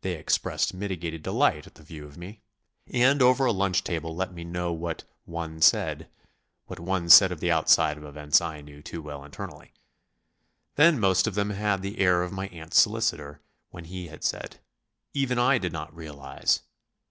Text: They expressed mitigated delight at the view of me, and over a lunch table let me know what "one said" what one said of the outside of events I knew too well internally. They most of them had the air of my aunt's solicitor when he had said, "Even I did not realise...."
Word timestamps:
They 0.00 0.14
expressed 0.14 0.72
mitigated 0.72 1.22
delight 1.22 1.66
at 1.66 1.74
the 1.74 1.82
view 1.82 2.06
of 2.06 2.16
me, 2.16 2.40
and 2.90 3.20
over 3.20 3.44
a 3.44 3.52
lunch 3.52 3.84
table 3.84 4.16
let 4.16 4.32
me 4.32 4.42
know 4.42 4.72
what 4.72 5.04
"one 5.26 5.60
said" 5.60 6.08
what 6.64 6.80
one 6.80 7.10
said 7.10 7.30
of 7.30 7.40
the 7.40 7.50
outside 7.52 7.98
of 7.98 8.04
events 8.04 8.40
I 8.40 8.62
knew 8.62 8.80
too 8.80 9.02
well 9.02 9.22
internally. 9.26 9.74
They 10.76 10.90
most 10.92 11.26
of 11.26 11.34
them 11.34 11.50
had 11.50 11.82
the 11.82 11.98
air 11.98 12.22
of 12.22 12.32
my 12.32 12.46
aunt's 12.48 12.78
solicitor 12.80 13.42
when 13.68 13.84
he 13.84 14.06
had 14.08 14.24
said, 14.24 14.58
"Even 15.12 15.38
I 15.38 15.58
did 15.58 15.74
not 15.74 15.94
realise...." 15.94 16.62